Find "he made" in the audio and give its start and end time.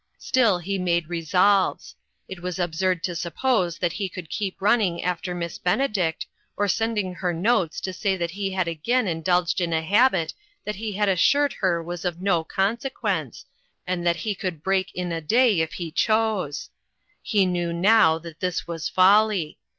0.57-1.09